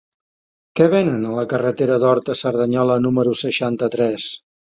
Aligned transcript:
Què 0.79 0.87
venen 0.93 1.27
a 1.27 1.33
la 1.39 1.43
carretera 1.51 1.99
d'Horta 2.05 2.33
a 2.37 2.41
Cerdanyola 2.41 2.97
número 3.05 3.37
seixanta-tres? 3.45 4.27